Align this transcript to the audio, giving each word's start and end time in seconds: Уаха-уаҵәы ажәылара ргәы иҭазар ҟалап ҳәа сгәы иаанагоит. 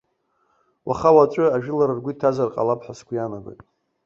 Уаха-уаҵәы 0.87 1.45
ажәылара 1.55 1.97
ргәы 1.97 2.11
иҭазар 2.13 2.49
ҟалап 2.53 2.81
ҳәа 2.85 2.93
сгәы 2.99 3.13
иаанагоит. 3.15 3.61